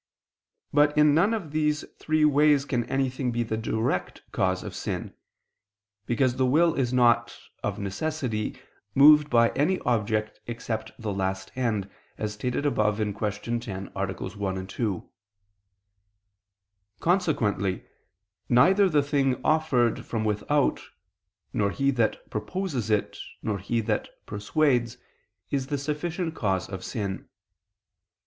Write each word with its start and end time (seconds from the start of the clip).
But 0.73 0.97
in 0.97 1.13
none 1.13 1.31
of 1.31 1.51
these 1.51 1.85
three 1.99 2.25
ways 2.25 2.65
can 2.65 2.85
anything 2.85 3.31
be 3.31 3.43
the 3.43 3.55
direct 3.55 4.23
cause 4.31 4.63
of 4.63 4.73
sin, 4.73 5.13
because 6.07 6.37
the 6.37 6.45
will 6.47 6.73
is 6.73 6.91
not, 6.91 7.37
of 7.61 7.77
necessity, 7.77 8.57
moved 8.95 9.29
by 9.29 9.49
any 9.49 9.77
object 9.81 10.39
except 10.47 10.91
the 10.97 11.13
last 11.13 11.51
end, 11.55 11.87
as 12.17 12.33
stated 12.33 12.65
above 12.65 12.95
(Q. 12.97 13.59
10, 13.59 13.91
AA. 13.95 14.07
1, 14.11 14.65
2). 14.65 15.09
Consequently 16.99 17.85
neither 18.49 18.89
the 18.89 19.03
thing 19.03 19.39
offered 19.45 20.03
from 20.03 20.25
without, 20.25 20.81
nor 21.53 21.69
he 21.69 21.91
that 21.91 22.27
proposes 22.31 22.89
it, 22.89 23.19
nor 23.43 23.59
he 23.59 23.81
that 23.81 24.09
persuades, 24.25 24.97
is 25.51 25.67
the 25.67 25.77
sufficient 25.77 26.33
cause 26.33 26.67
of 26.67 26.83
sin. 26.83 27.27